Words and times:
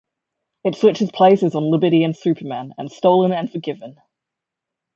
It 0.63 0.73
switches 0.73 1.11
places 1.11 1.53
on 1.53 1.69
Liberty 1.69 2.03
and 2.03 2.17
Superman, 2.17 2.73
and 2.79 2.91
Stolen 2.91 3.31
and 3.31 3.51
Forgiven. 3.51 4.01